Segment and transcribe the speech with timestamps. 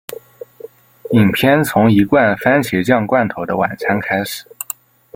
[1.11, 4.45] 影片从一罐蕃茄酱罐头的晚餐开始。